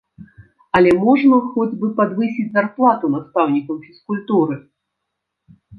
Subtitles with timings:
[0.79, 4.55] Але можна хоць бы падвысіць зарплату настаўнікам фізкультуры?